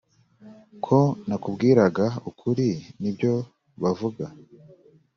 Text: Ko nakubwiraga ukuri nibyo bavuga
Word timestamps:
Ko 0.85 0.99
nakubwiraga 1.27 2.05
ukuri 2.29 2.67
nibyo 3.01 3.33
bavuga 3.81 4.23